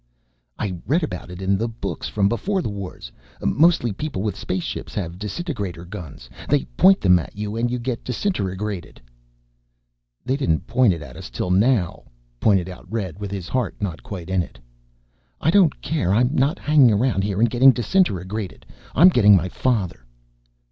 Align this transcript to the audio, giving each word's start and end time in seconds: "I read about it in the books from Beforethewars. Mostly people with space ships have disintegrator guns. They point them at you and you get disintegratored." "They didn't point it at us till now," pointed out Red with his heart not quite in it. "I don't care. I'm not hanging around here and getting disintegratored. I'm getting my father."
"I 0.57 0.75
read 0.87 1.03
about 1.03 1.29
it 1.29 1.43
in 1.43 1.59
the 1.59 1.67
books 1.67 2.09
from 2.09 2.27
Beforethewars. 2.27 3.11
Mostly 3.43 3.93
people 3.93 4.23
with 4.23 4.35
space 4.35 4.63
ships 4.63 4.95
have 4.95 5.19
disintegrator 5.19 5.85
guns. 5.85 6.27
They 6.49 6.65
point 6.75 7.01
them 7.01 7.19
at 7.19 7.37
you 7.37 7.55
and 7.55 7.69
you 7.69 7.77
get 7.77 8.03
disintegratored." 8.03 8.97
"They 10.25 10.35
didn't 10.37 10.65
point 10.65 10.93
it 10.93 11.03
at 11.03 11.15
us 11.17 11.29
till 11.29 11.51
now," 11.51 12.05
pointed 12.39 12.67
out 12.67 12.91
Red 12.91 13.19
with 13.19 13.29
his 13.29 13.47
heart 13.47 13.75
not 13.79 14.01
quite 14.01 14.31
in 14.31 14.41
it. 14.41 14.57
"I 15.39 15.51
don't 15.51 15.79
care. 15.83 16.15
I'm 16.15 16.33
not 16.33 16.57
hanging 16.57 16.91
around 16.91 17.23
here 17.23 17.39
and 17.39 17.47
getting 17.47 17.71
disintegratored. 17.71 18.63
I'm 18.95 19.09
getting 19.09 19.35
my 19.35 19.49
father." 19.49 20.03